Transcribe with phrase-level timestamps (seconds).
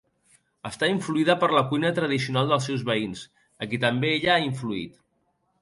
[0.69, 3.23] Està influïda per la cuina tradicional dels seus veïns,
[3.67, 4.99] a qui també ella ha influït.